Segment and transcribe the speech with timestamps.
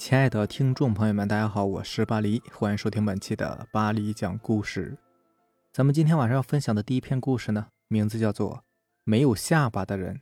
[0.00, 4.96] 亲爱的听众朋友们，大家好，我是巴黎，欢迎收听本期的巴黎讲故事。
[5.74, 8.56] 咱们今天晚上要分享的第一篇故事呢，名字叫做
[9.04, 10.14] 《没有下巴的人》。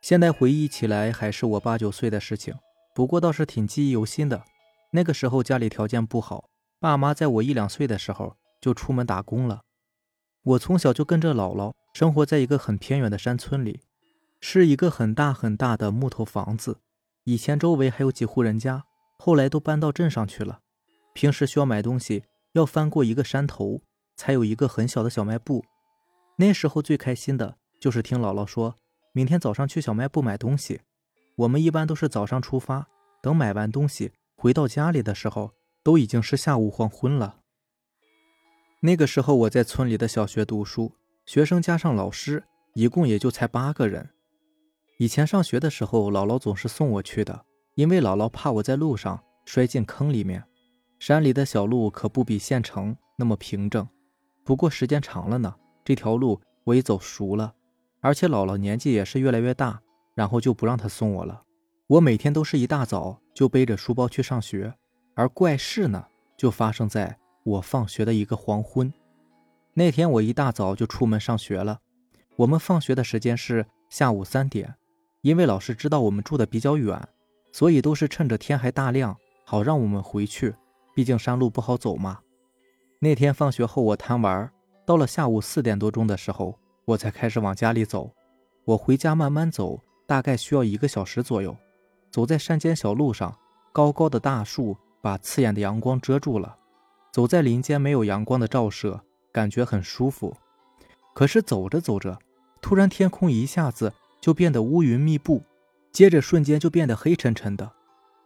[0.00, 2.54] 现在回忆起来，还是我八九岁的事情，
[2.94, 4.44] 不过倒是挺记忆犹新的。
[4.92, 9.62] 那个时候家里条件不好，爸妈在我一两岁的时候就出门打工了。
[10.44, 13.80] 我从小就跟着姥姥生活在一个很偏远的山村里。
[14.44, 16.80] 是一个很大很大的木头房子，
[17.24, 18.84] 以前周围还有几户人家，
[19.20, 20.60] 后来都搬到镇上去了。
[21.14, 23.80] 平时需要买东西，要翻过一个山头，
[24.16, 25.64] 才有一个很小的小卖部。
[26.36, 28.74] 那时候最开心的就是听姥姥说，
[29.12, 30.80] 明天早上去小卖部买东西。
[31.36, 32.88] 我们一般都是早上出发，
[33.22, 35.52] 等买完东西回到家里的时候，
[35.84, 37.38] 都已经是下午黄昏了。
[38.80, 40.90] 那个时候我在村里的小学读书，
[41.24, 42.42] 学生加上老师，
[42.74, 44.10] 一共也就才八个人。
[45.02, 50.44] 以前上学的时候，姥姥总是送我去的，因为姥姥怕我在路上摔进坑里面。
[51.00, 53.84] 山里的小路可不比县城那么平整，
[54.44, 55.52] 不过时间长了呢，
[55.84, 57.52] 这条路我也走熟了。
[58.00, 59.82] 而且姥姥年纪也是越来越大，
[60.14, 61.42] 然后就不让她送我了。
[61.88, 64.72] 我每天都是一大早就背着书包去上学，
[65.16, 66.06] 而怪事呢，
[66.38, 68.94] 就发生在我放学的一个黄昏。
[69.74, 71.80] 那天我一大早就出门上学了，
[72.36, 74.72] 我们放学的时间是下午三点。
[75.22, 77.00] 因为老师知道我们住的比较远，
[77.52, 80.54] 所以都是趁着天还大亮，好让我们回去。
[80.94, 82.18] 毕竟山路不好走嘛。
[82.98, 84.50] 那天放学后我贪玩，
[84.84, 88.10] 到了下午四点多钟的时候，我才开始往家里走。
[88.64, 91.56] 我回家慢慢走，大概需要一个小时左右。
[92.10, 93.36] 走在山间小路上，
[93.72, 96.56] 高高的大树把刺眼的阳光遮住了。
[97.12, 99.00] 走在林间没有阳光的照射，
[99.32, 100.36] 感觉很舒服。
[101.14, 102.18] 可是走着走着，
[102.60, 103.92] 突然天空一下子。
[104.22, 105.42] 就变得乌云密布，
[105.90, 107.72] 接着瞬间就变得黑沉沉的。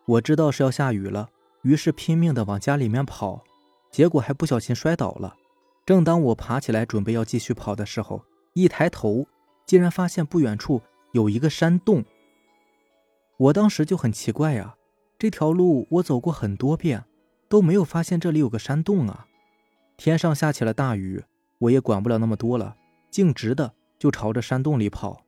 [0.04, 1.30] 我知道是要下雨了，
[1.62, 3.42] 于是拼命的往家里面跑，
[3.90, 5.34] 结果还不小心摔倒了。
[5.86, 9.26] 正当我爬起来准备要继续跑的时候，一抬头
[9.64, 12.04] 竟然发现不远处有一个山洞。
[13.38, 14.76] 我当时就很奇怪呀，
[15.18, 17.04] 这条路我走过很多遍，
[17.48, 19.26] 都没有发现这里有个山洞啊。
[19.96, 21.24] 天上下起了大雨，
[21.58, 22.76] 我也管不了那么多了，
[23.10, 25.25] 径直的就朝着山洞里跑。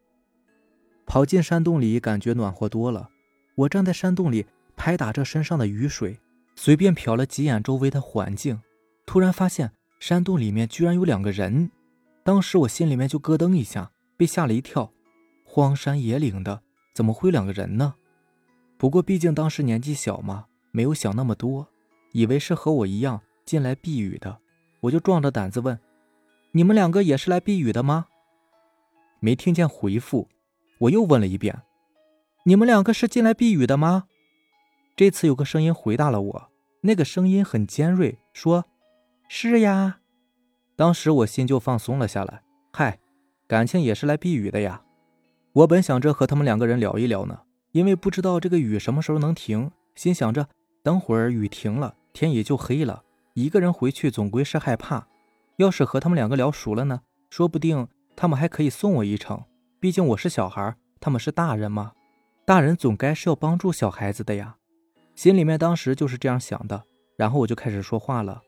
[1.08, 3.08] 跑进山洞里，感觉暖和多了。
[3.54, 4.44] 我站在山洞里，
[4.76, 6.20] 拍打着身上的雨水，
[6.54, 8.60] 随便瞟了几眼周围的环境，
[9.06, 11.70] 突然发现山洞里面居然有两个人。
[12.22, 14.92] 当时我心里面就咯噔一下，被吓了一跳。
[15.44, 16.60] 荒山野岭的，
[16.94, 17.94] 怎么会两个人呢？
[18.76, 21.66] 不过毕竟当时年纪小嘛，没有想那么多，
[22.12, 24.38] 以为是和我一样进来避雨的，
[24.80, 25.80] 我就壮着胆子问
[26.52, 28.08] ：“你们两个也是来避雨的吗？”
[29.20, 30.28] 没听见回复。
[30.78, 31.62] 我又问了一遍
[32.44, 34.04] ：“你们两个是进来避雨的吗？”
[34.96, 36.50] 这次有个声音回答了我，
[36.82, 38.64] 那个声音很尖锐，说
[39.28, 40.00] ：“是呀。”
[40.76, 42.42] 当时我心就放松了下来。
[42.72, 42.98] 嗨，
[43.46, 44.82] 感情也是来避雨的呀。
[45.52, 47.40] 我本想着和他们两个人聊一聊呢，
[47.72, 50.48] 因为不知道这个雨什么时候能停，心想着
[50.82, 53.02] 等会儿雨停了，天也就黑了。
[53.34, 55.08] 一个人回去总归是害怕，
[55.56, 57.00] 要是和他们两个聊熟了呢，
[57.30, 59.42] 说不定他们还可以送我一程。
[59.80, 61.92] 毕竟我是小孩，他们是大人嘛，
[62.44, 64.56] 大人总该是要帮助小孩子的呀。
[65.14, 66.82] 心里面当时就是这样想的，
[67.16, 68.42] 然后我就开始说话了：“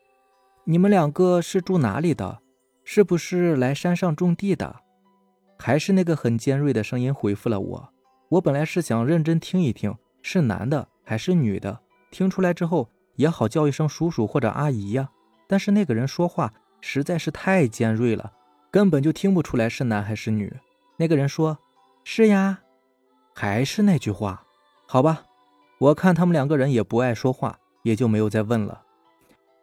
[0.67, 2.41] 你们两个是住哪里的？
[2.83, 4.81] 是不是来山上种地的？”
[5.57, 7.93] 还是那个很尖锐的声音回复了我。
[8.31, 11.79] 我本来是想认真听一听是男的还是女的，
[12.11, 15.09] 听出来之后也好叫一声叔叔或者阿姨呀。
[15.47, 18.33] 但是那个人说话实在是太尖锐了，
[18.73, 20.53] 根本就听不出来是男还是女。
[21.01, 21.59] 那个人说
[22.05, 22.61] ：“是呀，
[23.35, 24.45] 还是那句话，
[24.87, 25.25] 好吧。”
[25.81, 28.83] 我看他们两个人也不爱说话，也就没有再问了，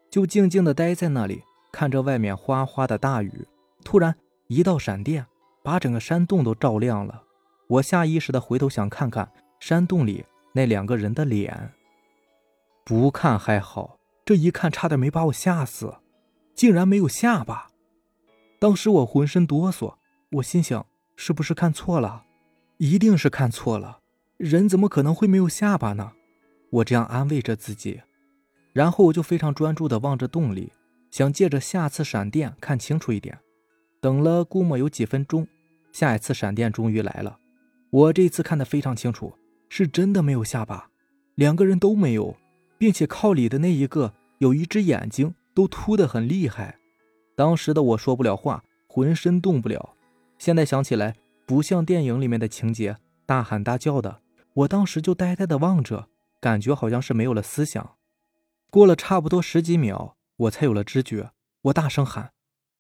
[0.10, 3.48] 就静静的待在那里，看着外面哗哗的大雨。
[3.84, 4.16] 突然，
[4.48, 5.28] 一道闪电
[5.62, 7.22] 把整个山洞都照亮了。
[7.68, 11.72] 我下意识的回头想看看山洞里那两个人的脸，
[12.84, 15.98] 不看还好，这一看差点没把我吓死，
[16.56, 17.68] 竟然没有下巴。
[18.58, 19.98] 当时我浑身哆嗦，
[20.32, 20.84] 我心想。
[21.18, 22.24] 是不是看错了？
[22.78, 24.00] 一定是看错了。
[24.38, 26.14] 人怎么可能会没有下巴呢？
[26.70, 28.02] 我这样安慰着自己，
[28.72, 30.72] 然后我就非常专注地望着洞里，
[31.10, 33.38] 想借着下次闪电看清楚一点。
[34.00, 35.48] 等了估摸有几分钟，
[35.92, 37.40] 下一次闪电终于来了。
[37.90, 39.34] 我这次看得非常清楚，
[39.70, 40.92] 是真的没有下巴，
[41.34, 42.38] 两个人都没有，
[42.78, 46.78] 并且靠里的那一个有一只眼睛都凸得很厉害。
[47.36, 49.96] 当时的我说不了话，浑身动不了。
[50.38, 54.22] 现在想起来，不像电影里面的情节，大喊大叫的。
[54.54, 57.98] 我当时就呆呆的望着，感觉好像是没有了思想。
[58.70, 61.32] 过了差不多十几秒，我才有了知觉。
[61.64, 62.34] 我大声喊：“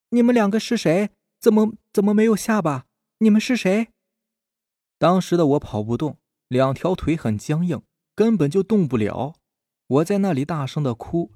[0.09, 1.09] 你们两个是谁？
[1.39, 2.85] 怎么怎么没有下巴？
[3.19, 3.89] 你们是谁？”
[4.97, 6.17] 当时的我跑不动，
[6.47, 7.81] 两条腿很僵硬，
[8.15, 9.35] 根本就动不了。
[9.87, 11.31] 我在那里大声的哭。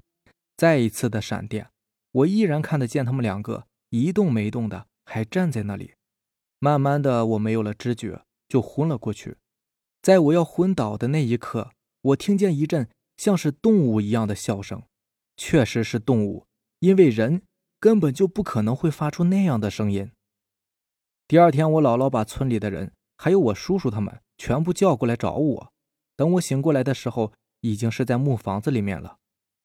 [0.56, 1.70] 再一次的闪电，
[2.12, 5.94] 我依然看得见他们两个一动没动的，还站在那里。
[6.64, 9.36] 慢慢的，我没有了知觉，就昏了过去。
[10.00, 11.72] 在我要昏倒的那一刻，
[12.02, 14.80] 我听见一阵像是动物一样的笑声，
[15.36, 16.46] 确实是动物，
[16.78, 17.42] 因为人
[17.80, 20.12] 根本就不可能会发出那样的声音。
[21.26, 25.72] 第二天，我姥姥把村里的人还有我叔叔他们全部叫过来找我。
[26.14, 27.32] 等我醒过来的时候，
[27.62, 29.16] 已经是在木房子里面了。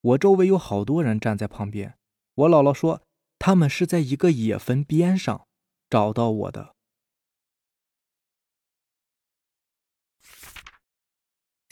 [0.01, 1.93] 我周围有好多人站在旁边。
[2.33, 3.03] 我姥姥说，
[3.37, 5.45] 他们是在一个野坟边上
[5.91, 6.73] 找到我的。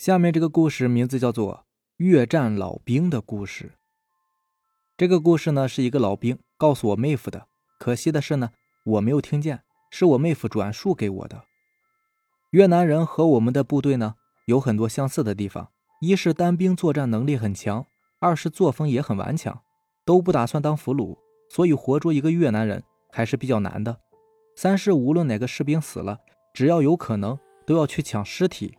[0.05, 1.55] 下面这个故事名字叫做
[1.97, 3.65] 《越战老兵的故事》。
[4.95, 7.47] 这个故事呢，是一个老兵告诉我妹夫的。
[7.79, 8.51] 可惜的是呢，
[8.85, 11.41] 我没有听见，是我妹夫转述给我的。
[12.51, 14.13] 越南人和我们的部队呢
[14.45, 15.71] 有很多相似的地方：
[16.01, 17.83] 一是单兵作战能力很强，
[18.19, 19.63] 二是作风也很顽强，
[20.05, 21.17] 都不打算当俘虏，
[21.49, 23.97] 所以活捉一个越南人还是比较难的。
[24.55, 26.19] 三是无论哪个士兵死了，
[26.53, 28.77] 只要有可能，都要去抢尸体。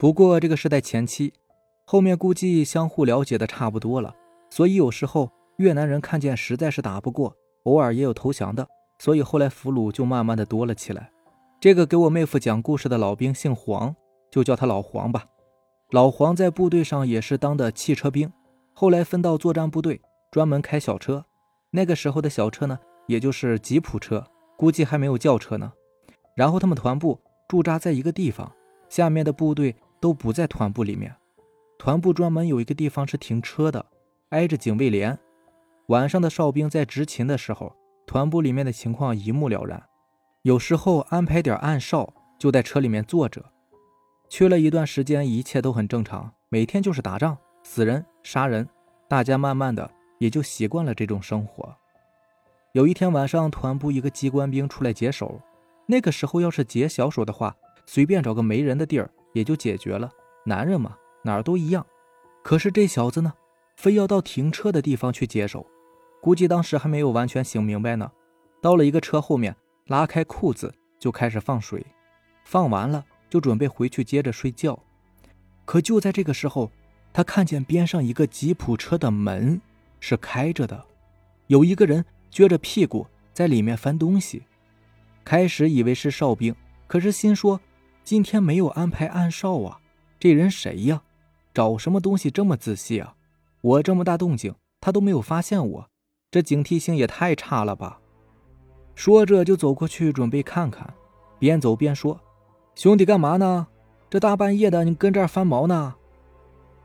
[0.00, 1.30] 不过这个是在前期，
[1.84, 4.16] 后面估计相互了解的差不多了，
[4.48, 8.66] 所以有时候越南人看见实在是打不过，偶尔也有投降的，
[8.98, 11.10] 所以后来俘虏就慢慢的多了起来。
[11.60, 13.94] 这个给我妹夫讲故事的老兵姓黄，
[14.30, 15.26] 就叫他老黄吧。
[15.90, 18.32] 老黄在部队上也是当的汽车兵，
[18.72, 20.00] 后来分到作战部队，
[20.30, 21.26] 专门开小车。
[21.72, 24.26] 那个时候的小车呢，也就是吉普车，
[24.56, 25.70] 估计还没有轿车呢。
[26.34, 28.50] 然后他们团部驻扎在一个地方，
[28.88, 29.76] 下面的部队。
[30.00, 31.14] 都不在团部里面，
[31.78, 33.84] 团部专门有一个地方是停车的，
[34.30, 35.18] 挨着警卫连。
[35.86, 37.74] 晚上的哨兵在执勤的时候，
[38.06, 39.82] 团部里面的情况一目了然。
[40.42, 43.44] 有时候安排点暗哨，就在车里面坐着。
[44.28, 48.66] 去了一段时间，一切都很正常，每天就是打仗、死人、杀人，
[49.08, 51.76] 大家慢慢的也就习惯了这种生活。
[52.72, 55.40] 有一天晚上，团部一个机关兵出来解手，
[55.86, 59.10] 那个时候要是解小手的话，随便找个没人的地儿。
[59.32, 60.10] 也就解决了。
[60.44, 61.86] 男人嘛，哪儿都一样。
[62.42, 63.32] 可是这小子呢，
[63.76, 65.66] 非要到停车的地方去解手。
[66.20, 68.10] 估计当时还没有完全醒明白呢。
[68.62, 69.54] 到了一个车后面，
[69.86, 71.84] 拉开裤子就开始放水。
[72.44, 74.78] 放完了就准备回去接着睡觉。
[75.64, 76.70] 可就在这个时候，
[77.12, 79.60] 他看见边上一个吉普车的门
[80.00, 80.84] 是开着的，
[81.46, 84.42] 有一个人撅着屁股在里面翻东西。
[85.24, 86.54] 开始以为是哨兵，
[86.86, 87.60] 可是心说。
[88.10, 89.78] 今天没有安排暗哨啊，
[90.18, 91.00] 这人谁呀？
[91.54, 93.14] 找什么东西这么仔细啊？
[93.60, 95.88] 我这么大动静，他都没有发现我，
[96.28, 98.00] 这警惕性也太差了吧！
[98.96, 100.92] 说着就走过去准备看看，
[101.38, 102.20] 边走边说
[102.74, 103.68] ：“兄弟，干嘛呢？
[104.10, 105.94] 这大半夜的，你跟这儿翻毛呢？”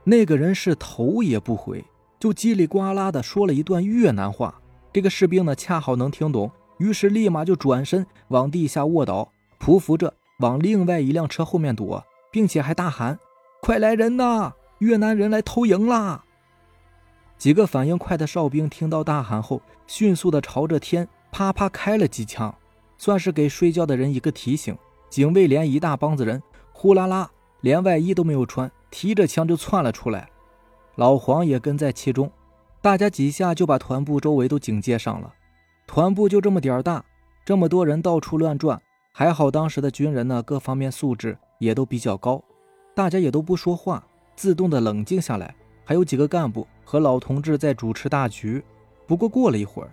[0.05, 1.83] 那个人是头也不回，
[2.19, 4.61] 就叽里呱啦的说了一段越南话。
[4.93, 10.13] 这个士兵呢，恰好能听懂，于是立马就转身往地下卧倒，匍匐着。
[10.37, 13.17] 往另外一辆车后面躲，并且还大喊
[13.61, 14.53] ：“快来人呐！
[14.79, 16.23] 越南人来偷营啦！”
[17.37, 22.53] 几个反应快的哨兵听到大喊后，迅速的朝着天啪啪开了几枪，
[22.97, 24.77] 算是给睡觉的人一个提醒。
[25.09, 26.41] 警卫连一大帮子人
[26.73, 27.29] 呼啦啦，
[27.61, 30.27] 连外衣都没有穿，提着枪就窜了出来。
[30.95, 32.31] 老黄也跟在其中，
[32.81, 35.33] 大家几下就把团部周围都警戒上了。
[35.87, 37.03] 团部就这么点儿大，
[37.45, 38.81] 这么多人到处乱转。
[39.17, 42.43] 还好，当时的军人呢，各方面素质也都比较高，
[42.93, 44.05] 大家也都不说话，
[44.35, 45.55] 自动的冷静下来。
[45.85, 48.61] 还有几个干部和老同志在主持大局。
[49.07, 49.89] 不过过了一会儿，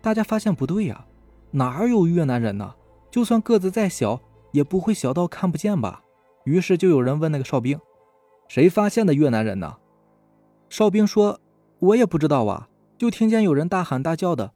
[0.00, 1.04] 大家发现不对呀，
[1.50, 2.74] 哪有越南人呢？
[3.10, 4.18] 就算个子再小，
[4.52, 6.02] 也不会小到看不见吧？
[6.44, 7.78] 于是就有人问那个哨兵
[8.48, 9.76] ：“谁发现的越南人呢？”
[10.70, 11.38] 哨兵说
[11.80, 14.54] ：“我也不知道啊，就听见有人大喊大叫的，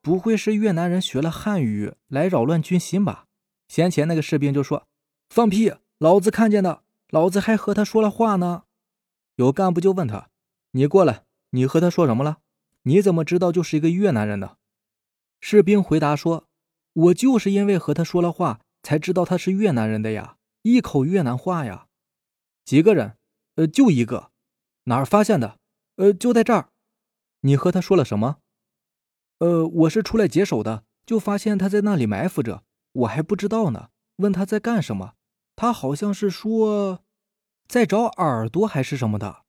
[0.00, 3.24] 不会是越南人学了汉语来扰乱军心吧？”
[3.70, 4.88] 先前那个士兵就说
[5.30, 5.72] ：“放屁！
[5.98, 8.64] 老子看见的，老子还和他说了话呢。”
[9.38, 10.28] 有干部就问他
[10.72, 12.38] ：“你过来，你和他说什么了？
[12.82, 14.56] 你怎么知道就是一个越南人呢？”
[15.40, 16.48] 士兵回答说
[16.94, 21.86] ：“我就是因为和他说了话，才知道他是越南人的呀，一口越南话呀。”
[22.66, 23.16] 几个人？
[23.54, 24.32] 呃，就一个。
[24.86, 25.60] 哪儿发现的？
[25.94, 26.70] 呃，就在这儿。
[27.42, 28.38] 你和他说了什么？
[29.38, 32.64] 呃，我是出来解手的，就发现他在那里埋伏着。
[32.92, 35.14] 我还不知道呢，问他在干什么，
[35.56, 37.04] 他好像是说
[37.68, 39.44] 在找耳朵还是什么的。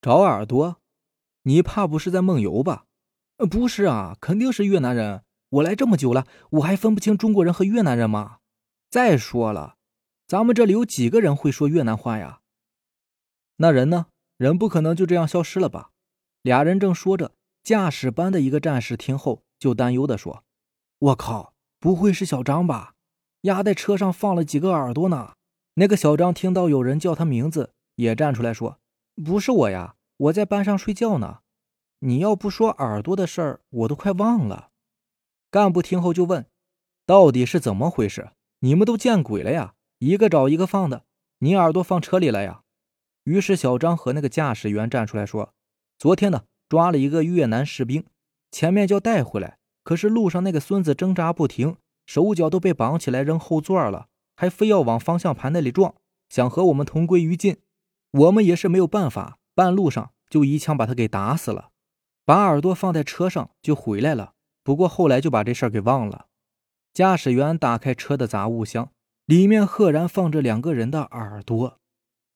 [0.00, 0.80] 找耳朵？
[1.42, 2.84] 你怕不是在梦游吧？
[3.50, 5.24] 不是啊，肯定是越南人。
[5.50, 8.38] 我来这么久了，我还分不清中国人和越南人吗？
[8.90, 9.76] 再说了，
[10.26, 12.42] 咱们这里有几个人会说越南话呀？
[13.56, 14.06] 那人呢？
[14.36, 15.90] 人不可能就这样消失了吧？
[16.42, 20.44] 俩人正说着，驾驶班的一个战士听后就担忧的说
[20.98, 22.94] ：“我靠，不会是小张吧？
[23.42, 25.34] 压在车上放了几个耳朵呢？”
[25.74, 28.78] 那个小张听到有人叫他名字，也站出来说
[29.24, 31.38] ：“不是我呀，我在班上睡觉呢。
[32.00, 34.70] 你要不说耳朵的事儿，我都快忘了。”
[35.50, 36.46] 干部听后就问
[37.06, 38.32] ：“到底是怎么回事？
[38.60, 39.74] 你们都见鬼了呀？
[39.98, 41.04] 一个找一个放的，
[41.38, 42.62] 你耳朵放车里了呀？”
[43.22, 45.54] 于是小张和那个驾驶员站出来说
[45.96, 48.04] ：“昨天呢，抓了一个越南士兵，
[48.50, 49.58] 前面就带回来，
[49.88, 55.94] 可是路上那个孙子挣扎不停，手脚都被绑起来扔后座了，还非要往方向盘那里撞，
[56.28, 57.56] 想和我们同归于尽。
[58.10, 61.70] 我们也是没有办法，半路上就一枪把他给打死了，
[62.26, 66.26] 把耳朵放在车上就回来了。”不过后来就把这事儿给忘了。
[66.92, 68.92] 驾驶员打开车的杂物箱，
[69.24, 71.80] 里面赫然放着两个人的耳朵。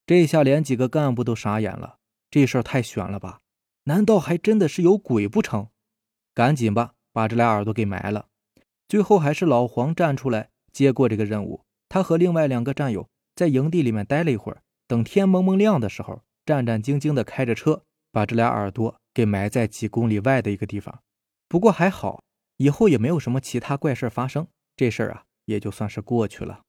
[0.07, 1.99] 这下连几个干部都傻眼了，
[2.31, 3.41] 这事儿太悬了吧？
[3.85, 5.69] 难道还真的是有鬼不成？
[6.33, 8.29] 赶紧吧，把这俩耳朵给埋了。
[8.89, 11.65] 最后还是老黄站出来接过这个任务。
[11.89, 21.03] 他和另外两个战友在营地里面待了一会儿，等天蒙蒙亮的时候，战战兢兢地开着车，把这俩耳朵给埋在几公里外的一个地方。
[21.49, 22.23] 不过还好，
[22.57, 26.63] 以后也没有什么其他怪事发生，这事儿啊也就算是过去了。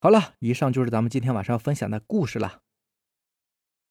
[0.00, 2.60] 好了，以上就是咱们今天晚上要分享的故事了。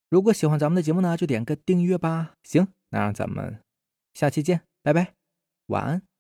[0.10, 2.34] 如果喜欢咱们的节目呢，就点个订阅吧。
[2.44, 3.64] 行，那让咱们
[4.14, 5.14] 下期见，拜拜，
[5.68, 6.11] 晚安。